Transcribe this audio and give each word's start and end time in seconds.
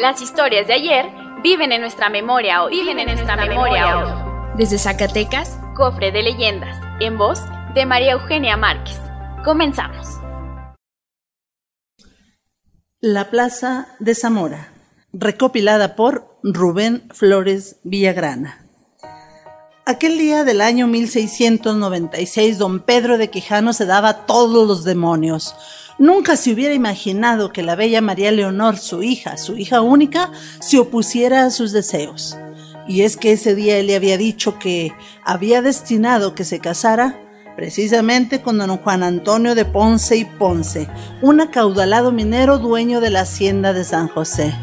Las 0.00 0.22
historias 0.22 0.68
de 0.68 0.74
ayer 0.74 1.06
viven 1.42 1.72
en 1.72 1.80
nuestra 1.80 2.08
memoria 2.08 2.62
hoy. 2.62 2.70
Viven 2.70 3.00
en 3.00 3.06
nuestra 3.06 3.34
memoria 3.34 3.98
hoy. 3.98 4.56
Desde 4.56 4.78
Zacatecas, 4.78 5.58
Cofre 5.74 6.12
de 6.12 6.22
leyendas, 6.22 6.76
en 7.00 7.18
voz 7.18 7.40
de 7.74 7.84
María 7.84 8.12
Eugenia 8.12 8.56
Márquez. 8.56 8.96
Comenzamos. 9.44 10.06
La 13.00 13.28
Plaza 13.30 13.88
de 13.98 14.14
Zamora, 14.14 14.72
recopilada 15.12 15.96
por 15.96 16.38
Rubén 16.44 17.08
Flores 17.12 17.80
Villagrana. 17.82 18.64
Aquel 19.84 20.16
día 20.16 20.44
del 20.44 20.60
año 20.60 20.86
1696, 20.86 22.58
don 22.58 22.78
Pedro 22.78 23.18
de 23.18 23.30
Quijano 23.30 23.72
se 23.72 23.84
daba 23.84 24.26
todos 24.26 24.68
los 24.68 24.84
demonios. 24.84 25.56
Nunca 25.98 26.36
se 26.36 26.52
hubiera 26.52 26.74
imaginado 26.74 27.52
que 27.52 27.64
la 27.64 27.74
bella 27.74 28.00
María 28.00 28.30
Leonor, 28.30 28.76
su 28.76 29.02
hija, 29.02 29.36
su 29.36 29.56
hija 29.56 29.80
única, 29.80 30.30
se 30.60 30.78
opusiera 30.78 31.44
a 31.44 31.50
sus 31.50 31.72
deseos. 31.72 32.38
Y 32.86 33.02
es 33.02 33.16
que 33.16 33.32
ese 33.32 33.56
día 33.56 33.78
él 33.78 33.88
le 33.88 33.96
había 33.96 34.16
dicho 34.16 34.60
que 34.60 34.92
había 35.24 35.60
destinado 35.60 36.36
que 36.36 36.44
se 36.44 36.60
casara 36.60 37.20
precisamente 37.56 38.40
con 38.40 38.58
don 38.58 38.76
Juan 38.76 39.02
Antonio 39.02 39.56
de 39.56 39.64
Ponce 39.64 40.16
y 40.16 40.24
Ponce, 40.24 40.86
un 41.20 41.40
acaudalado 41.40 42.12
minero 42.12 42.58
dueño 42.58 43.00
de 43.00 43.10
la 43.10 43.22
hacienda 43.22 43.72
de 43.72 43.82
San 43.82 44.06
José. 44.06 44.54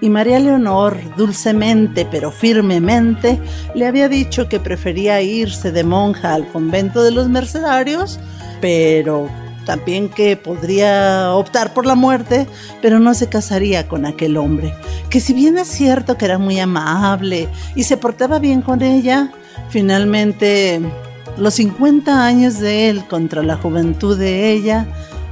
Y 0.00 0.08
María 0.08 0.40
Leonor, 0.40 0.98
dulcemente 1.18 2.08
pero 2.10 2.32
firmemente, 2.32 3.38
le 3.74 3.86
había 3.86 4.08
dicho 4.08 4.48
que 4.48 4.58
prefería 4.58 5.20
irse 5.20 5.70
de 5.70 5.84
monja 5.84 6.32
al 6.32 6.48
convento 6.48 7.02
de 7.02 7.10
los 7.10 7.28
mercedarios, 7.28 8.18
pero 8.62 9.28
también 9.64 10.08
que 10.08 10.36
podría 10.36 11.32
optar 11.32 11.74
por 11.74 11.86
la 11.86 11.94
muerte, 11.94 12.46
pero 12.82 12.98
no 12.98 13.14
se 13.14 13.28
casaría 13.28 13.88
con 13.88 14.06
aquel 14.06 14.36
hombre, 14.36 14.74
que 15.10 15.20
si 15.20 15.32
bien 15.32 15.58
es 15.58 15.68
cierto 15.68 16.16
que 16.16 16.24
era 16.24 16.38
muy 16.38 16.58
amable 16.60 17.48
y 17.74 17.84
se 17.84 17.96
portaba 17.96 18.38
bien 18.38 18.62
con 18.62 18.82
ella, 18.82 19.32
finalmente 19.68 20.80
los 21.36 21.54
50 21.54 22.24
años 22.24 22.58
de 22.58 22.88
él 22.88 23.04
contra 23.06 23.42
la 23.42 23.56
juventud 23.56 24.18
de 24.18 24.52
ella 24.52 24.86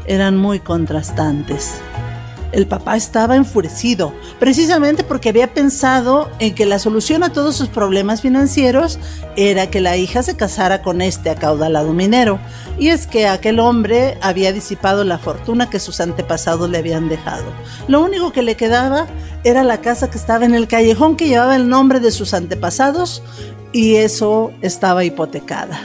eran 0.06 0.36
muy 0.36 0.58
contrastantes. 0.58 1.80
El 2.52 2.66
papá 2.66 2.96
estaba 2.96 3.36
enfurecido, 3.36 4.12
precisamente 4.38 5.04
porque 5.04 5.30
había 5.30 5.54
pensado 5.54 6.30
en 6.38 6.54
que 6.54 6.66
la 6.66 6.78
solución 6.78 7.22
a 7.22 7.32
todos 7.32 7.56
sus 7.56 7.68
problemas 7.68 8.20
financieros 8.20 8.98
era 9.36 9.70
que 9.70 9.80
la 9.80 9.96
hija 9.96 10.22
se 10.22 10.36
casara 10.36 10.82
con 10.82 11.00
este 11.00 11.30
acaudalado 11.30 11.94
minero. 11.94 12.38
Y 12.78 12.88
es 12.88 13.06
que 13.06 13.26
aquel 13.26 13.58
hombre 13.58 14.18
había 14.20 14.52
disipado 14.52 15.02
la 15.04 15.18
fortuna 15.18 15.70
que 15.70 15.80
sus 15.80 16.00
antepasados 16.00 16.68
le 16.68 16.78
habían 16.78 17.08
dejado. 17.08 17.44
Lo 17.88 18.02
único 18.02 18.32
que 18.32 18.42
le 18.42 18.56
quedaba 18.56 19.06
era 19.44 19.64
la 19.64 19.80
casa 19.80 20.10
que 20.10 20.18
estaba 20.18 20.44
en 20.44 20.54
el 20.54 20.68
callejón 20.68 21.16
que 21.16 21.28
llevaba 21.28 21.56
el 21.56 21.68
nombre 21.68 22.00
de 22.00 22.10
sus 22.10 22.34
antepasados 22.34 23.22
y 23.72 23.96
eso 23.96 24.52
estaba 24.60 25.04
hipotecada 25.04 25.80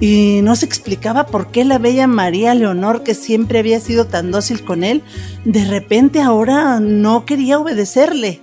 y 0.00 0.40
no 0.42 0.54
se 0.54 0.66
explicaba 0.66 1.26
por 1.26 1.50
qué 1.50 1.64
la 1.64 1.78
bella 1.78 2.06
María 2.06 2.54
Leonor, 2.54 3.02
que 3.02 3.14
siempre 3.14 3.58
había 3.58 3.80
sido 3.80 4.06
tan 4.06 4.30
dócil 4.30 4.64
con 4.64 4.84
él, 4.84 5.02
de 5.44 5.64
repente 5.64 6.20
ahora 6.20 6.78
no 6.80 7.24
quería 7.24 7.58
obedecerle. 7.58 8.40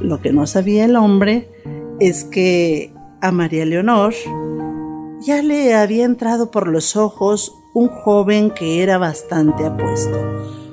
Lo 0.00 0.20
que 0.20 0.32
no 0.32 0.46
sabía 0.46 0.84
el 0.84 0.96
hombre 0.96 1.50
es 2.00 2.24
que 2.24 2.92
a 3.20 3.32
María 3.32 3.64
Leonor 3.64 4.14
ya 5.20 5.42
le 5.42 5.74
había 5.74 6.04
entrado 6.04 6.50
por 6.50 6.68
los 6.68 6.96
ojos 6.96 7.54
un 7.74 7.88
joven 7.88 8.50
que 8.50 8.82
era 8.82 8.98
bastante 8.98 9.66
apuesto. 9.66 10.16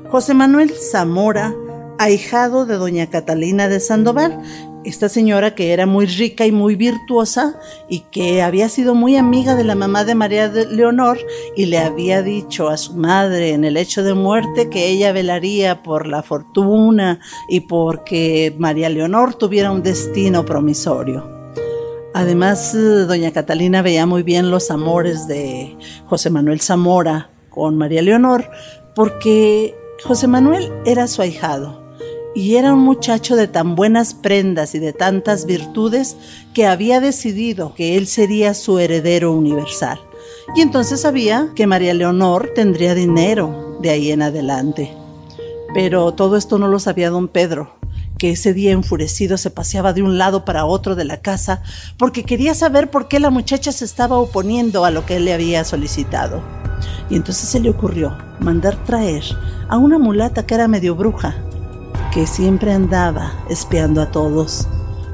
José 0.10 0.34
Manuel 0.34 0.72
Zamora, 0.72 1.54
ahijado 1.98 2.66
de 2.66 2.76
doña 2.76 3.08
Catalina 3.08 3.68
de 3.68 3.80
Sandoval, 3.80 4.42
esta 4.86 5.10
señora 5.10 5.56
que 5.56 5.74
era 5.74 5.86
muy 5.86 6.06
rica 6.06 6.46
y 6.46 6.52
muy 6.52 6.76
virtuosa 6.76 7.60
y 7.90 8.02
que 8.12 8.42
había 8.42 8.70
sido 8.70 8.94
muy 8.94 9.18
amiga 9.18 9.56
de 9.56 9.64
la 9.64 9.76
mamá 9.76 10.04
de 10.04 10.16
María 10.16 10.48
Leonor 10.48 11.18
y 11.56 11.66
le 11.66 11.80
había 11.80 12.22
dicho 12.22 12.70
a 12.70 12.78
su 12.78 12.94
madre 12.94 13.52
en 13.52 13.66
el 13.66 13.78
hecho 13.78 14.04
de 14.04 14.14
muerte 14.14 14.70
que 14.70 14.88
ella 14.88 15.12
velaría 15.12 15.82
por 15.82 16.08
la 16.08 16.22
fortuna 16.22 17.20
y 17.50 17.62
porque 17.62 18.56
María 18.60 18.90
Leonor 18.90 19.34
tuviera 19.34 19.72
un 19.72 19.82
destino 19.82 20.46
promisorio. 20.46 21.36
Además, 22.14 22.74
doña 22.74 23.32
Catalina 23.32 23.82
veía 23.82 24.06
muy 24.06 24.24
bien 24.24 24.50
los 24.50 24.72
amores 24.72 25.28
de 25.28 25.76
José 26.06 26.30
Manuel 26.30 26.62
Zamora 26.62 27.30
con 27.50 27.78
María 27.78 28.02
Leonor 28.02 28.50
porque 28.96 29.76
José 30.04 30.28
Manuel 30.28 30.72
era 30.86 31.08
su 31.08 31.22
ahijado 31.22 31.85
y 32.36 32.58
era 32.58 32.74
un 32.74 32.82
muchacho 32.82 33.38
de 33.38 33.48
tan 33.48 33.76
buenas 33.76 34.14
prendas 34.14 34.76
y 34.76 34.80
de 34.80 34.92
tantas 34.92 35.46
virtudes 35.46 36.18
que 36.54 36.68
había 36.68 37.00
decidido 37.00 37.74
que 37.74 37.98
él 37.98 38.08
sería 38.08 38.54
su 38.54 38.78
heredero 38.78 39.32
universal. 39.32 40.02
Y 40.54 40.62
entonces 40.62 41.02
sabía 41.02 41.52
que 41.56 41.66
María 41.66 41.94
Leonor 41.94 42.52
tendría 42.54 42.94
dinero 42.94 43.78
de 43.82 43.90
ahí 43.90 44.12
en 44.12 44.22
adelante. 44.22 44.94
Pero 45.74 46.14
todo 46.14 46.36
esto 46.36 46.60
no 46.60 46.68
lo 46.68 46.80
sabía 46.80 47.10
don 47.10 47.30
Pedro, 47.30 47.74
que 48.18 48.32
ese 48.32 48.54
día 48.54 48.72
enfurecido 48.72 49.38
se 49.38 49.50
paseaba 49.50 49.94
de 49.94 50.04
un 50.04 50.18
lado 50.18 50.44
para 50.44 50.66
otro 50.66 50.96
de 50.96 51.06
la 51.06 51.22
casa 51.22 51.64
porque 51.98 52.24
quería 52.24 52.54
saber 52.54 52.92
por 52.92 53.08
qué 53.08 53.22
la 53.22 53.30
muchacha 53.30 53.72
se 53.72 53.86
estaba 53.86 54.18
oponiendo 54.18 54.84
a 54.84 54.92
lo 54.92 55.06
que 55.06 55.18
él 55.18 55.26
le 55.26 55.34
había 55.34 55.64
solicitado. 55.64 56.42
Y 57.10 57.16
entonces 57.16 57.48
se 57.48 57.62
le 57.62 57.70
ocurrió 57.70 58.18
mandar 58.42 58.84
traer 58.84 59.24
a 59.70 59.78
una 59.78 59.98
mulata 59.98 60.46
que 60.46 60.56
era 60.56 60.68
medio 60.68 60.96
bruja 60.96 61.45
que 62.16 62.28
siempre 62.28 62.72
andaba 62.72 63.34
espiando 63.50 64.02
a 64.02 64.10
todos. 64.10 64.70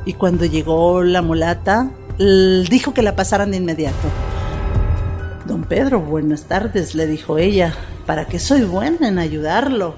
Y 0.06 0.13
cuando 0.13 0.45
llegó 0.45 1.01
la 1.01 1.23
mulata, 1.23 1.89
dijo 2.19 2.94
que 2.94 3.01
la 3.01 3.16
pasaran 3.16 3.50
de 3.50 3.57
inmediato. 3.57 4.07
Don 5.47 5.63
Pedro, 5.63 6.00
buenas 6.00 6.44
tardes, 6.44 6.94
le 6.94 7.07
dijo 7.07 7.40
ella, 7.40 7.73
¿para 8.06 8.28
qué 8.28 8.38
soy 8.38 8.66
buena 8.66 9.07
en 9.07 9.17
ayudarlo? 9.17 9.95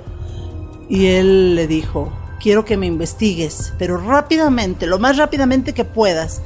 Y 0.87 1.07
él 1.07 1.55
le 1.55 1.67
dijo, 1.67 2.13
quiero 2.39 2.63
que 2.63 2.77
me 2.77 2.85
investigues, 2.85 3.73
pero 3.77 3.97
rápidamente, 3.97 4.87
lo 4.87 4.97
más 4.97 5.17
rápidamente 5.17 5.73
que 5.73 5.83
puedas. 5.83 6.41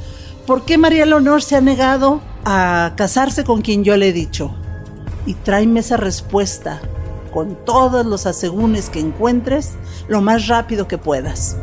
¿Por 0.47 0.65
qué 0.65 0.79
María 0.79 1.05
Leonor 1.05 1.43
se 1.43 1.55
ha 1.55 1.61
negado 1.61 2.19
a 2.45 2.93
casarse 2.97 3.43
con 3.43 3.61
quien 3.61 3.83
yo 3.83 3.95
le 3.95 4.09
he 4.09 4.13
dicho? 4.13 4.55
Y 5.27 5.35
tráeme 5.35 5.81
esa 5.81 5.97
respuesta 5.97 6.81
con 7.27 7.55
todos 7.65 8.05
los 8.05 8.25
asegúnes 8.25 8.89
que 8.89 8.99
encuentres 8.99 9.73
lo 10.07 10.21
más 10.21 10.47
rápido 10.47 10.87
que 10.87 10.97
puedas. 10.97 11.57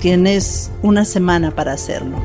Tienes 0.00 0.70
una 0.82 1.04
semana 1.04 1.50
para 1.52 1.72
hacerlo. 1.72 2.18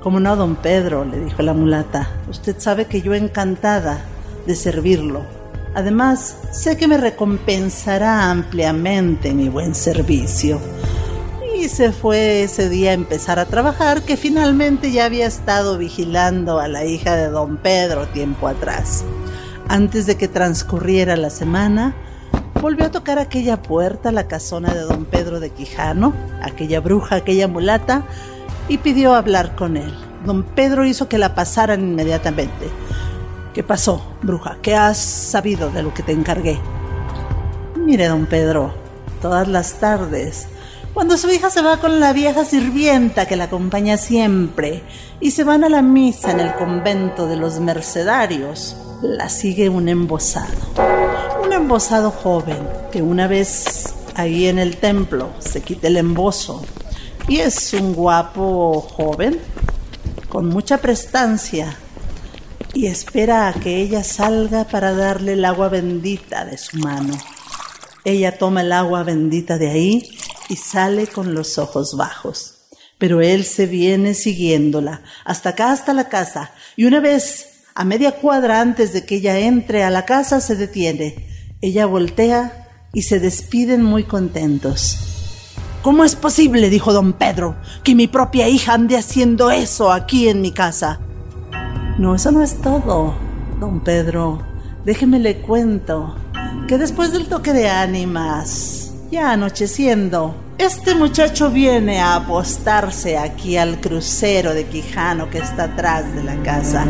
Como 0.00 0.20
no, 0.20 0.36
don 0.36 0.56
Pedro, 0.56 1.04
le 1.04 1.18
dijo 1.18 1.42
la 1.42 1.54
mulata, 1.54 2.08
usted 2.28 2.56
sabe 2.58 2.84
que 2.84 3.02
yo 3.02 3.14
encantada 3.14 4.04
de 4.46 4.54
servirlo. 4.54 5.22
Además, 5.74 6.36
sé 6.52 6.76
que 6.76 6.88
me 6.88 6.96
recompensará 6.96 8.30
ampliamente 8.30 9.34
mi 9.34 9.48
buen 9.48 9.74
servicio. 9.74 10.60
Y 11.58 11.68
se 11.68 11.90
fue 11.90 12.44
ese 12.44 12.68
día 12.68 12.90
a 12.90 12.94
empezar 12.94 13.38
a 13.38 13.46
trabajar, 13.46 14.02
que 14.02 14.16
finalmente 14.16 14.92
ya 14.92 15.06
había 15.06 15.26
estado 15.26 15.78
vigilando 15.78 16.60
a 16.60 16.68
la 16.68 16.84
hija 16.84 17.16
de 17.16 17.28
don 17.28 17.56
Pedro 17.56 18.06
tiempo 18.06 18.46
atrás. 18.46 19.04
Antes 19.68 20.06
de 20.06 20.16
que 20.16 20.28
transcurriera 20.28 21.16
la 21.16 21.30
semana, 21.30 21.94
volvió 22.62 22.86
a 22.86 22.90
tocar 22.90 23.18
aquella 23.18 23.62
puerta, 23.62 24.12
la 24.12 24.28
casona 24.28 24.72
de 24.72 24.80
don 24.80 25.04
Pedro 25.04 25.40
de 25.40 25.50
Quijano, 25.50 26.14
aquella 26.40 26.80
bruja, 26.80 27.16
aquella 27.16 27.48
mulata, 27.48 28.04
y 28.68 28.78
pidió 28.78 29.14
hablar 29.14 29.56
con 29.56 29.76
él. 29.76 29.92
Don 30.24 30.44
Pedro 30.44 30.84
hizo 30.84 31.08
que 31.08 31.18
la 31.18 31.34
pasaran 31.34 31.80
inmediatamente. 31.80 32.68
¿Qué 33.54 33.64
pasó, 33.64 34.02
bruja? 34.22 34.56
¿Qué 34.62 34.76
has 34.76 34.98
sabido 34.98 35.70
de 35.70 35.82
lo 35.82 35.92
que 35.92 36.02
te 36.02 36.12
encargué? 36.12 36.58
Mire, 37.76 38.06
don 38.06 38.26
Pedro, 38.26 38.72
todas 39.20 39.48
las 39.48 39.74
tardes, 39.74 40.46
cuando 40.94 41.16
su 41.16 41.28
hija 41.30 41.50
se 41.50 41.60
va 41.60 41.78
con 41.78 42.00
la 42.00 42.12
vieja 42.12 42.44
sirvienta 42.44 43.26
que 43.26 43.36
la 43.36 43.44
acompaña 43.44 43.96
siempre, 43.96 44.82
y 45.20 45.32
se 45.32 45.44
van 45.44 45.64
a 45.64 45.68
la 45.68 45.82
misa 45.82 46.30
en 46.30 46.40
el 46.40 46.54
convento 46.54 47.26
de 47.26 47.36
los 47.36 47.60
mercedarios, 47.60 48.76
la 49.02 49.28
sigue 49.28 49.68
un 49.68 49.88
embosado. 49.88 50.54
Un 51.44 51.52
embosado 51.52 52.10
joven 52.10 52.68
que 52.90 53.02
una 53.02 53.26
vez 53.26 53.94
ahí 54.14 54.46
en 54.46 54.58
el 54.58 54.76
templo 54.76 55.30
se 55.38 55.62
quita 55.62 55.88
el 55.88 55.96
embozo 55.96 56.64
y 57.28 57.38
es 57.38 57.74
un 57.74 57.94
guapo 57.94 58.80
joven 58.80 59.38
con 60.28 60.48
mucha 60.48 60.78
prestancia 60.78 61.76
y 62.72 62.86
espera 62.86 63.48
a 63.48 63.54
que 63.54 63.80
ella 63.80 64.04
salga 64.04 64.64
para 64.64 64.92
darle 64.92 65.32
el 65.32 65.44
agua 65.44 65.68
bendita 65.68 66.44
de 66.44 66.58
su 66.58 66.78
mano. 66.78 67.16
Ella 68.04 68.38
toma 68.38 68.60
el 68.60 68.72
agua 68.72 69.02
bendita 69.02 69.58
de 69.58 69.70
ahí 69.70 70.08
y 70.48 70.56
sale 70.56 71.06
con 71.06 71.34
los 71.34 71.58
ojos 71.58 71.96
bajos. 71.96 72.52
Pero 72.98 73.20
él 73.20 73.44
se 73.44 73.66
viene 73.66 74.14
siguiéndola 74.14 75.02
hasta 75.24 75.50
acá, 75.50 75.72
hasta 75.72 75.92
la 75.92 76.08
casa, 76.08 76.52
y 76.76 76.84
una 76.84 77.00
vez, 77.00 77.55
a 77.76 77.84
media 77.84 78.12
cuadra 78.12 78.62
antes 78.62 78.94
de 78.94 79.04
que 79.04 79.16
ella 79.16 79.38
entre 79.38 79.84
a 79.84 79.90
la 79.90 80.06
casa, 80.06 80.40
se 80.40 80.56
detiene. 80.56 81.28
Ella 81.60 81.84
voltea 81.84 82.88
y 82.94 83.02
se 83.02 83.20
despiden 83.20 83.82
muy 83.82 84.04
contentos. 84.04 84.98
¿Cómo 85.82 86.02
es 86.02 86.16
posible, 86.16 86.70
dijo 86.70 86.94
don 86.94 87.12
Pedro, 87.12 87.54
que 87.84 87.94
mi 87.94 88.06
propia 88.06 88.48
hija 88.48 88.72
ande 88.72 88.96
haciendo 88.96 89.50
eso 89.50 89.92
aquí 89.92 90.26
en 90.28 90.40
mi 90.40 90.52
casa? 90.52 91.00
No, 91.98 92.14
eso 92.14 92.32
no 92.32 92.42
es 92.42 92.62
todo, 92.62 93.14
don 93.60 93.84
Pedro. 93.84 94.40
Déjeme 94.86 95.18
le 95.18 95.42
cuento 95.42 96.16
que 96.66 96.78
después 96.78 97.12
del 97.12 97.26
toque 97.26 97.52
de 97.52 97.68
ánimas, 97.68 98.94
ya 99.10 99.32
anocheciendo, 99.32 100.34
este 100.56 100.94
muchacho 100.94 101.50
viene 101.50 102.00
a 102.00 102.16
apostarse 102.16 103.18
aquí 103.18 103.58
al 103.58 103.82
crucero 103.82 104.54
de 104.54 104.64
Quijano 104.64 105.28
que 105.28 105.38
está 105.38 105.64
atrás 105.64 106.14
de 106.14 106.24
la 106.24 106.36
casa. 106.42 106.86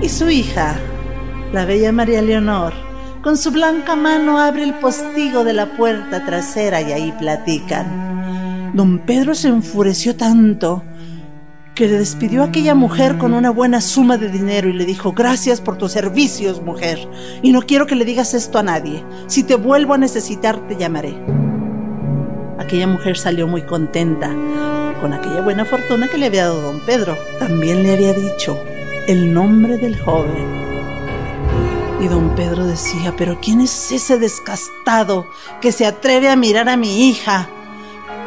Y 0.00 0.08
su 0.08 0.30
hija, 0.30 0.76
la 1.52 1.64
bella 1.64 1.90
María 1.90 2.22
Leonor, 2.22 2.72
con 3.20 3.36
su 3.36 3.50
blanca 3.50 3.96
mano 3.96 4.38
abre 4.38 4.62
el 4.62 4.74
postigo 4.74 5.42
de 5.42 5.52
la 5.52 5.76
puerta 5.76 6.24
trasera 6.24 6.80
y 6.80 6.92
ahí 6.92 7.12
platican. 7.18 8.70
Don 8.74 9.00
Pedro 9.00 9.34
se 9.34 9.48
enfureció 9.48 10.14
tanto 10.14 10.84
que 11.74 11.88
le 11.88 11.98
despidió 11.98 12.42
a 12.42 12.46
aquella 12.46 12.76
mujer 12.76 13.18
con 13.18 13.34
una 13.34 13.50
buena 13.50 13.80
suma 13.80 14.18
de 14.18 14.28
dinero 14.28 14.68
y 14.68 14.72
le 14.72 14.84
dijo, 14.84 15.12
gracias 15.14 15.60
por 15.60 15.76
tus 15.78 15.92
servicios, 15.92 16.62
mujer, 16.62 17.00
y 17.42 17.50
no 17.50 17.62
quiero 17.62 17.86
que 17.86 17.96
le 17.96 18.04
digas 18.04 18.34
esto 18.34 18.60
a 18.60 18.62
nadie. 18.62 19.04
Si 19.26 19.42
te 19.42 19.56
vuelvo 19.56 19.94
a 19.94 19.98
necesitar, 19.98 20.68
te 20.68 20.76
llamaré. 20.76 21.14
Aquella 22.56 22.86
mujer 22.86 23.16
salió 23.16 23.48
muy 23.48 23.62
contenta 23.62 24.30
con 25.00 25.12
aquella 25.12 25.40
buena 25.40 25.64
fortuna 25.64 26.06
que 26.06 26.18
le 26.18 26.26
había 26.26 26.44
dado 26.44 26.62
don 26.62 26.80
Pedro. 26.86 27.16
También 27.40 27.82
le 27.82 27.94
había 27.94 28.12
dicho 28.12 28.56
el 29.08 29.32
nombre 29.32 29.78
del 29.78 29.98
joven. 29.98 30.46
Y 31.98 32.08
don 32.08 32.34
Pedro 32.34 32.66
decía, 32.66 33.14
pero 33.16 33.38
¿quién 33.40 33.62
es 33.62 33.90
ese 33.90 34.18
descastado 34.18 35.26
que 35.62 35.72
se 35.72 35.86
atreve 35.86 36.28
a 36.28 36.36
mirar 36.36 36.68
a 36.68 36.76
mi 36.76 37.08
hija? 37.08 37.48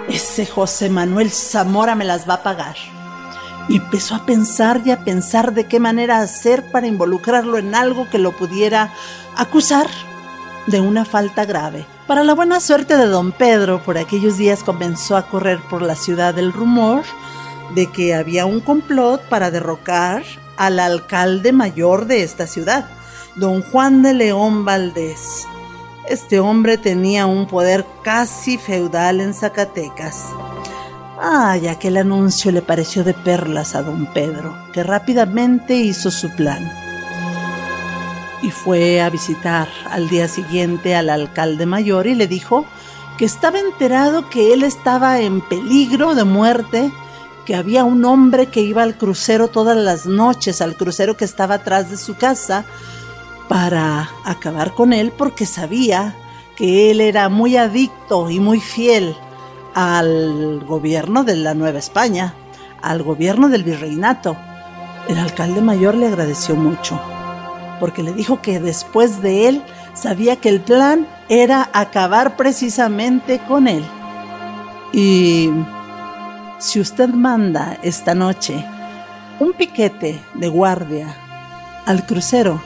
Ese 0.09 0.47
José 0.47 0.89
Manuel 0.89 1.29
Zamora 1.29 1.93
me 1.93 2.03
las 2.03 2.27
va 2.27 2.33
a 2.33 2.43
pagar. 2.43 2.75
Y 3.69 3.77
empezó 3.77 4.15
a 4.15 4.25
pensar 4.25 4.81
y 4.83 4.89
a 4.89 5.05
pensar 5.05 5.53
de 5.53 5.67
qué 5.67 5.79
manera 5.79 6.19
hacer 6.19 6.71
para 6.71 6.87
involucrarlo 6.87 7.59
en 7.59 7.75
algo 7.75 8.09
que 8.09 8.17
lo 8.17 8.31
pudiera 8.31 8.91
acusar 9.37 9.85
de 10.65 10.81
una 10.81 11.05
falta 11.05 11.45
grave. 11.45 11.85
Para 12.07 12.23
la 12.23 12.33
buena 12.33 12.59
suerte 12.59 12.97
de 12.97 13.05
don 13.05 13.31
Pedro, 13.31 13.83
por 13.83 13.99
aquellos 13.99 14.35
días 14.35 14.63
comenzó 14.63 15.15
a 15.15 15.27
correr 15.27 15.59
por 15.69 15.83
la 15.83 15.95
ciudad 15.95 16.39
el 16.39 16.51
rumor 16.51 17.03
de 17.75 17.85
que 17.85 18.15
había 18.15 18.47
un 18.47 18.61
complot 18.61 19.21
para 19.29 19.51
derrocar 19.51 20.23
al 20.61 20.79
alcalde 20.79 21.53
mayor 21.53 22.05
de 22.05 22.21
esta 22.21 22.45
ciudad, 22.45 22.85
don 23.35 23.63
Juan 23.63 24.03
de 24.03 24.13
León 24.13 24.63
Valdés. 24.63 25.47
Este 26.07 26.39
hombre 26.39 26.77
tenía 26.77 27.25
un 27.25 27.47
poder 27.47 27.83
casi 28.03 28.59
feudal 28.59 29.21
en 29.21 29.33
Zacatecas. 29.33 30.27
Ay, 31.19 31.67
aquel 31.67 31.97
anuncio 31.97 32.51
le 32.51 32.61
pareció 32.61 33.03
de 33.03 33.15
perlas 33.15 33.73
a 33.73 33.81
don 33.81 34.05
Pedro, 34.13 34.55
que 34.71 34.83
rápidamente 34.83 35.73
hizo 35.73 36.11
su 36.11 36.29
plan. 36.35 36.71
Y 38.43 38.51
fue 38.51 39.01
a 39.01 39.09
visitar 39.09 39.67
al 39.89 40.09
día 40.09 40.27
siguiente 40.27 40.95
al 40.95 41.09
alcalde 41.09 41.65
mayor 41.65 42.05
y 42.05 42.13
le 42.13 42.27
dijo 42.27 42.67
que 43.17 43.25
estaba 43.25 43.57
enterado 43.57 44.29
que 44.29 44.53
él 44.53 44.61
estaba 44.61 45.21
en 45.21 45.41
peligro 45.41 46.13
de 46.13 46.23
muerte, 46.23 46.91
que 47.45 47.55
había 47.55 47.83
un 47.83 48.05
hombre 48.05 48.47
que 48.47 48.61
iba 48.61 48.83
al 48.83 48.97
crucero 48.97 49.47
todas 49.47 49.77
las 49.77 50.05
noches, 50.05 50.61
al 50.61 50.75
crucero 50.75 51.17
que 51.17 51.25
estaba 51.25 51.55
atrás 51.55 51.89
de 51.89 51.97
su 51.97 52.15
casa, 52.15 52.65
para 53.47 54.09
acabar 54.23 54.73
con 54.73 54.93
él 54.93 55.11
porque 55.17 55.45
sabía 55.45 56.15
que 56.55 56.91
él 56.91 57.01
era 57.01 57.27
muy 57.27 57.57
adicto 57.57 58.29
y 58.29 58.39
muy 58.39 58.59
fiel 58.59 59.15
al 59.73 60.63
gobierno 60.65 61.23
de 61.23 61.35
la 61.35 61.53
Nueva 61.53 61.79
España, 61.79 62.33
al 62.81 63.03
gobierno 63.03 63.49
del 63.49 63.63
virreinato. 63.63 64.37
El 65.07 65.17
alcalde 65.17 65.61
mayor 65.61 65.95
le 65.95 66.07
agradeció 66.07 66.55
mucho, 66.55 66.99
porque 67.79 68.03
le 68.03 68.13
dijo 68.13 68.41
que 68.41 68.59
después 68.59 69.21
de 69.21 69.49
él 69.49 69.63
sabía 69.93 70.35
que 70.35 70.49
el 70.49 70.61
plan 70.61 71.07
era 71.27 71.69
acabar 71.73 72.37
precisamente 72.37 73.39
con 73.47 73.67
él. 73.67 73.83
Y 74.93 75.49
si 76.61 76.79
usted 76.79 77.09
manda 77.09 77.79
esta 77.81 78.13
noche 78.13 78.63
un 79.39 79.53
piquete 79.53 80.21
de 80.35 80.47
guardia 80.47 81.07
al 81.87 82.05
crucero, 82.05 82.61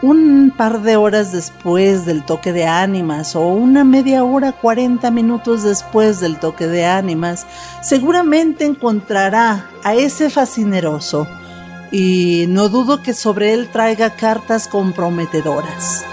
un 0.00 0.52
par 0.56 0.80
de 0.80 0.96
horas 0.96 1.32
después 1.32 2.06
del 2.06 2.24
toque 2.24 2.50
de 2.54 2.64
ánimas 2.64 3.36
o 3.36 3.46
una 3.48 3.84
media 3.84 4.24
hora, 4.24 4.52
40 4.52 5.10
minutos 5.10 5.62
después 5.62 6.18
del 6.20 6.38
toque 6.38 6.66
de 6.66 6.86
ánimas, 6.86 7.46
seguramente 7.82 8.64
encontrará 8.64 9.66
a 9.84 9.94
ese 9.94 10.30
fascineroso 10.30 11.28
y 11.92 12.46
no 12.48 12.70
dudo 12.70 13.02
que 13.02 13.12
sobre 13.12 13.52
él 13.52 13.68
traiga 13.68 14.16
cartas 14.16 14.66
comprometedoras. 14.66 16.06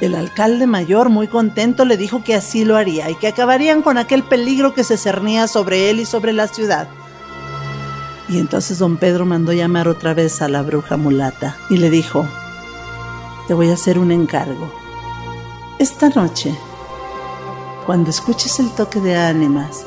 El 0.00 0.14
alcalde 0.14 0.66
mayor, 0.66 1.08
muy 1.08 1.28
contento, 1.28 1.84
le 1.84 1.96
dijo 1.96 2.24
que 2.24 2.34
así 2.34 2.64
lo 2.64 2.76
haría 2.76 3.10
y 3.10 3.14
que 3.14 3.28
acabarían 3.28 3.82
con 3.82 3.96
aquel 3.96 4.22
peligro 4.24 4.74
que 4.74 4.84
se 4.84 4.96
cernía 4.96 5.46
sobre 5.46 5.90
él 5.90 6.00
y 6.00 6.04
sobre 6.04 6.32
la 6.32 6.48
ciudad. 6.48 6.88
Y 8.28 8.38
entonces 8.38 8.78
don 8.78 8.96
Pedro 8.96 9.26
mandó 9.26 9.52
llamar 9.52 9.86
otra 9.86 10.14
vez 10.14 10.42
a 10.42 10.48
la 10.48 10.62
bruja 10.62 10.96
mulata 10.96 11.56
y 11.70 11.76
le 11.76 11.90
dijo, 11.90 12.26
te 13.46 13.54
voy 13.54 13.70
a 13.70 13.74
hacer 13.74 13.98
un 13.98 14.10
encargo. 14.10 14.72
Esta 15.78 16.08
noche, 16.08 16.54
cuando 17.86 18.10
escuches 18.10 18.58
el 18.58 18.70
toque 18.70 19.00
de 19.00 19.16
ánimas, 19.16 19.84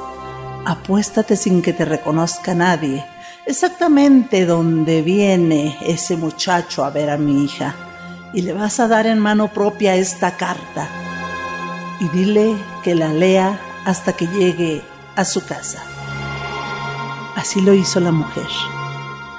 apuéstate 0.66 1.36
sin 1.36 1.62
que 1.62 1.74
te 1.74 1.86
reconozca 1.86 2.54
nadie, 2.54 3.06
exactamente 3.46 4.46
donde 4.46 5.02
viene 5.02 5.78
ese 5.82 6.16
muchacho 6.16 6.86
a 6.86 6.92
ver 6.92 7.10
a 7.10 7.18
mi 7.18 7.44
hija, 7.46 7.76
y 8.34 8.42
le 8.42 8.54
vas 8.54 8.80
a 8.80 8.88
dar 8.88 9.08
en 9.08 9.20
mano 9.20 9.48
propia 9.50 9.96
esta 9.96 10.38
carta, 10.38 10.88
y 12.00 12.08
dile 12.10 12.56
que 12.84 12.96
la 12.96 13.14
lea 13.14 13.60
hasta 13.86 14.14
que 14.14 14.28
llegue 14.28 14.82
a 15.16 15.26
su 15.26 15.46
casa. 15.46 15.82
Así 17.36 17.62
lo 17.62 17.74
hizo 17.74 18.00
la 18.00 18.12
mujer. 18.12 18.48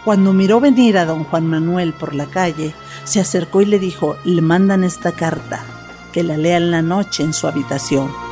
Cuando 0.05 0.33
miró 0.33 0.61
venir 0.61 0.97
a 0.97 1.05
don 1.05 1.25
Juan 1.25 1.47
Manuel 1.47 1.93
por 1.93 2.15
la 2.15 2.27
calle, 2.27 2.75
se 3.05 3.21
acercó 3.21 3.61
y 3.61 3.67
le 3.67 3.79
dijo, 3.79 4.17
le 4.25 4.41
mandan 4.41 4.85
esta 4.85 5.13
carta, 5.13 5.61
que 6.13 6.23
la 6.23 6.37
lea 6.37 6.57
en 6.57 6.71
la 6.71 6.83
noche 6.83 7.23
en 7.23 7.35
su 7.35 7.47
habitación. 7.47 8.28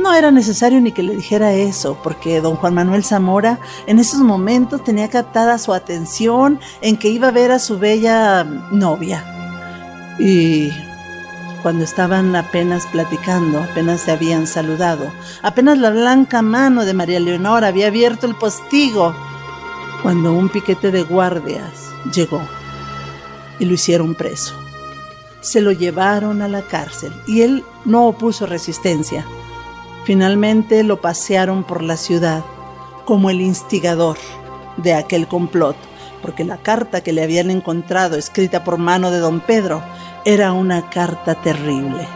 No 0.00 0.14
era 0.14 0.30
necesario 0.30 0.80
ni 0.80 0.92
que 0.92 1.02
le 1.02 1.14
dijera 1.14 1.52
eso, 1.52 1.98
porque 2.02 2.40
don 2.40 2.56
Juan 2.56 2.72
Manuel 2.72 3.04
Zamora 3.04 3.58
en 3.86 3.98
esos 3.98 4.20
momentos 4.20 4.82
tenía 4.82 5.10
captada 5.10 5.58
su 5.58 5.74
atención 5.74 6.58
en 6.80 6.96
que 6.96 7.10
iba 7.10 7.28
a 7.28 7.32
ver 7.32 7.52
a 7.52 7.58
su 7.58 7.78
bella 7.78 8.42
novia. 8.44 9.22
Y 10.18 10.70
cuando 11.62 11.84
estaban 11.84 12.34
apenas 12.34 12.86
platicando, 12.86 13.58
apenas 13.58 14.00
se 14.00 14.12
habían 14.12 14.46
saludado, 14.46 15.12
apenas 15.42 15.76
la 15.76 15.90
blanca 15.90 16.40
mano 16.40 16.86
de 16.86 16.94
María 16.94 17.20
Leonor 17.20 17.62
había 17.62 17.88
abierto 17.88 18.26
el 18.26 18.34
postigo 18.34 19.14
cuando 20.02 20.32
un 20.32 20.48
piquete 20.48 20.90
de 20.90 21.02
guardias 21.02 21.90
llegó 22.14 22.40
y 23.58 23.66
lo 23.66 23.74
hicieron 23.74 24.14
preso. 24.14 24.54
Se 25.42 25.60
lo 25.60 25.72
llevaron 25.72 26.40
a 26.40 26.48
la 26.48 26.62
cárcel 26.62 27.12
y 27.26 27.42
él 27.42 27.64
no 27.84 28.06
opuso 28.06 28.46
resistencia. 28.46 29.26
Finalmente 30.10 30.82
lo 30.82 31.00
pasearon 31.00 31.62
por 31.62 31.84
la 31.84 31.96
ciudad 31.96 32.42
como 33.04 33.30
el 33.30 33.40
instigador 33.40 34.18
de 34.76 34.92
aquel 34.92 35.28
complot, 35.28 35.76
porque 36.20 36.42
la 36.44 36.56
carta 36.56 37.00
que 37.00 37.12
le 37.12 37.22
habían 37.22 37.48
encontrado 37.48 38.16
escrita 38.16 38.64
por 38.64 38.76
mano 38.76 39.12
de 39.12 39.20
don 39.20 39.38
Pedro 39.38 39.80
era 40.24 40.52
una 40.52 40.90
carta 40.90 41.36
terrible, 41.36 42.08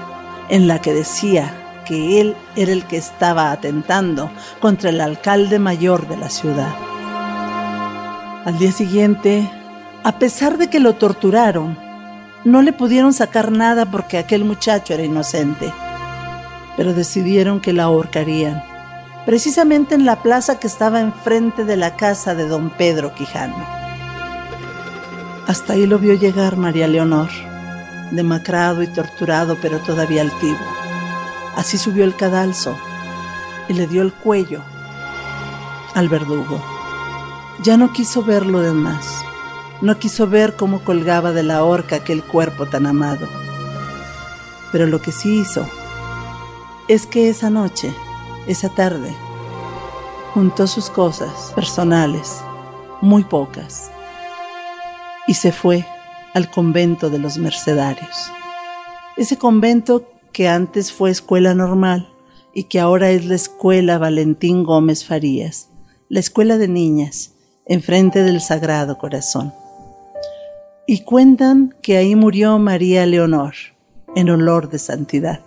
en 0.49 0.67
la 0.67 0.81
que 0.81 0.93
decía 0.93 1.85
que 1.87 2.21
él 2.21 2.37
era 2.57 2.73
el 2.73 2.85
que 2.85 2.97
estaba 2.97 3.53
atentando 3.53 4.29
contra 4.59 4.91
el 4.91 5.01
alcalde 5.01 5.61
mayor 5.61 6.09
de 6.09 6.17
la 6.17 6.31
ciudad. 6.31 6.75
Al 8.45 8.59
día 8.59 8.73
siguiente, 8.73 9.49
A 10.03 10.19
pesar 10.19 10.59
de 10.59 10.69
que 10.69 10.81
lo 10.81 10.95
torturaron, 10.95 11.79
no 12.45 12.61
le 12.61 12.73
pudieron 12.73 13.13
sacar 13.13 13.53
nada 13.53 13.87
porque 13.87 14.19
aquel 14.19 14.45
muchacho 14.45 14.95
era 14.95 15.05
inocente, 15.05 15.73
pero 16.77 16.93
decidieron 16.93 17.61
que 17.61 17.73
la 17.73 17.85
ahorcarían, 17.85 18.63
precisamente 19.27 19.95
en 19.95 20.05
la 20.05 20.23
plaza 20.23 20.59
que 20.59 20.67
estaba 20.67 21.01
enfrente 21.01 21.65
de 21.65 21.77
la 21.77 21.97
casa 21.97 22.35
de 22.35 22.49
don 22.49 22.71
Pedro 22.71 23.15
Quijano. 23.15 23.67
Hasta 25.47 25.75
ahí 25.75 25.87
lo 25.87 25.99
vio 25.99 26.15
llegar 26.15 26.57
María 26.57 26.89
Leonor, 26.89 27.29
demacrado 28.11 28.83
y 28.83 28.87
torturado, 28.87 29.57
pero 29.61 29.79
todavía 29.79 30.23
altivo. 30.23 30.59
Así 31.57 31.79
subió 31.79 32.05
el 32.05 32.17
cadalso 32.17 32.77
y 33.69 33.75
le 33.75 33.87
dio 33.87 34.03
el 34.03 34.13
cuello 34.13 34.63
al 35.95 36.09
verdugo. 36.09 36.63
Ya 37.63 37.77
no 37.77 37.93
quiso 37.93 38.23
ver 38.23 38.47
lo 38.47 38.61
demás. 38.61 39.07
No 39.81 39.99
quiso 39.99 40.27
ver 40.27 40.57
cómo 40.57 40.81
colgaba 40.81 41.33
de 41.33 41.43
la 41.43 41.63
horca 41.63 41.97
aquel 41.97 42.23
cuerpo 42.23 42.67
tan 42.67 42.87
amado. 42.87 43.29
Pero 44.73 44.87
lo 44.87 45.01
que 45.01 45.13
sí 45.13 45.41
hizo 45.41 45.69
es 46.89 47.07
que 47.07 47.31
esa 47.31 47.49
noche, 47.49 47.95
esa 48.47 48.69
tarde, 48.69 49.15
juntó 50.35 50.67
sus 50.67 50.91
cosas 50.91 51.53
personales, 51.55 52.43
muy 53.01 53.25
pocas, 53.25 53.91
y 55.27 55.35
se 55.35 55.51
fue 55.53 55.87
al 56.35 56.51
convento 56.51 57.09
de 57.09 57.19
los 57.19 57.39
mercedarios. 57.39 58.31
Ese 59.17 59.39
convento 59.39 60.05
que 60.33 60.49
antes 60.49 60.93
fue 60.93 61.11
escuela 61.11 61.55
normal 61.55 62.13
y 62.53 62.65
que 62.65 62.81
ahora 62.81 63.11
es 63.11 63.25
la 63.25 63.37
escuela 63.37 63.97
Valentín 63.97 64.65
Gómez 64.65 65.07
Farías, 65.07 65.71
la 66.09 66.21
escuela 66.21 66.59
de 66.59 66.69
niñas, 66.69 67.33
enfrente 67.65 68.23
del 68.23 68.41
Sagrado 68.43 68.99
Corazón. 68.99 69.55
Y 70.87 71.05
cuentan 71.05 71.75
que 71.81 71.97
ahí 71.97 72.15
murió 72.15 72.59
María 72.59 73.07
Leonor, 73.07 73.55
en 74.15 74.29
olor 74.29 74.69
de 74.69 74.79
santidad. 74.79 75.41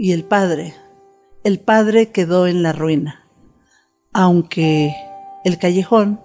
Y 0.00 0.12
el 0.12 0.22
padre, 0.22 0.76
el 1.42 1.58
padre 1.58 2.12
quedó 2.12 2.46
en 2.46 2.62
la 2.62 2.72
ruina, 2.72 3.26
aunque 4.12 4.94
el 5.44 5.58
callejón 5.58 6.20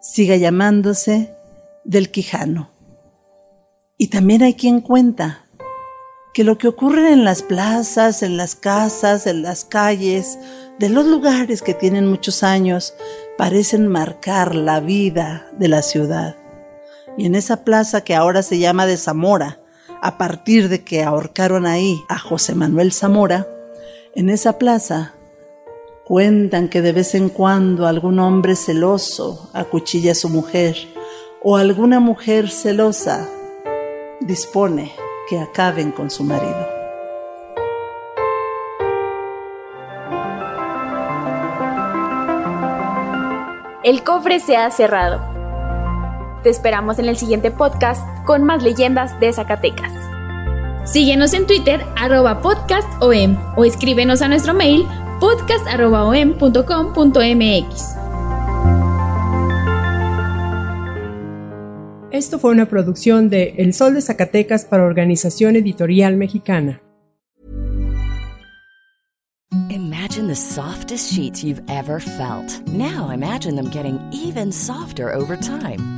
siga 0.00 0.36
llamándose 0.36 1.34
del 1.84 2.10
Quijano. 2.10 2.70
Y 3.98 4.08
también 4.08 4.42
hay 4.42 4.54
quien 4.54 4.80
cuenta 4.80 5.44
que 6.32 6.42
lo 6.42 6.56
que 6.56 6.68
ocurre 6.68 7.12
en 7.12 7.22
las 7.24 7.42
plazas, 7.42 8.22
en 8.22 8.38
las 8.38 8.56
casas, 8.56 9.26
en 9.26 9.42
las 9.42 9.66
calles, 9.66 10.38
de 10.78 10.88
los 10.88 11.04
lugares 11.04 11.60
que 11.60 11.74
tienen 11.74 12.06
muchos 12.06 12.42
años, 12.42 12.94
parecen 13.36 13.88
marcar 13.88 14.54
la 14.54 14.80
vida 14.80 15.46
de 15.58 15.68
la 15.68 15.82
ciudad. 15.82 16.34
Y 17.18 17.26
en 17.26 17.34
esa 17.34 17.62
plaza 17.62 18.00
que 18.04 18.14
ahora 18.14 18.42
se 18.42 18.58
llama 18.58 18.86
de 18.86 18.96
Zamora, 18.96 19.60
a 20.00 20.18
partir 20.18 20.68
de 20.68 20.84
que 20.84 21.02
ahorcaron 21.02 21.66
ahí 21.66 22.02
a 22.08 22.18
José 22.18 22.54
Manuel 22.54 22.92
Zamora, 22.92 23.46
en 24.14 24.30
esa 24.30 24.58
plaza 24.58 25.14
cuentan 26.04 26.68
que 26.68 26.80
de 26.80 26.92
vez 26.92 27.14
en 27.14 27.28
cuando 27.28 27.86
algún 27.86 28.18
hombre 28.18 28.56
celoso 28.56 29.50
acuchilla 29.52 30.12
a 30.12 30.14
su 30.14 30.28
mujer 30.28 30.76
o 31.42 31.56
alguna 31.56 32.00
mujer 32.00 32.50
celosa 32.50 33.28
dispone 34.20 34.92
que 35.28 35.38
acaben 35.38 35.92
con 35.92 36.10
su 36.10 36.24
marido. 36.24 36.66
El 43.84 44.02
cofre 44.02 44.40
se 44.40 44.56
ha 44.56 44.70
cerrado. 44.70 45.37
Te 46.42 46.50
esperamos 46.50 46.98
en 46.98 47.06
el 47.06 47.16
siguiente 47.16 47.50
podcast 47.50 48.06
con 48.24 48.44
más 48.44 48.62
leyendas 48.62 49.18
de 49.18 49.32
Zacatecas. 49.32 49.92
Síguenos 50.84 51.32
en 51.34 51.46
Twitter, 51.46 51.84
arroba 51.96 52.40
podcastom, 52.40 53.36
o 53.56 53.64
escríbenos 53.64 54.22
a 54.22 54.28
nuestro 54.28 54.54
mail 54.54 54.86
podcast.om.com.mx. 55.20 57.94
Esto 62.10 62.38
fue 62.38 62.52
una 62.52 62.66
producción 62.66 63.28
de 63.28 63.54
El 63.58 63.74
Sol 63.74 63.92
de 63.94 64.00
Zacatecas 64.00 64.64
para 64.64 64.84
Organización 64.84 65.56
Editorial 65.56 66.16
Mexicana. 66.16 66.80
Imagine 69.70 70.26
the 70.26 70.34
softest 70.34 71.12
sheets 71.12 71.44
you've 71.44 71.62
ever 71.68 72.00
felt. 72.00 72.66
Now 72.68 73.10
imagine 73.10 73.56
them 73.56 73.68
getting 73.70 74.00
even 74.10 74.50
softer 74.50 75.12
over 75.12 75.36
time. 75.36 75.97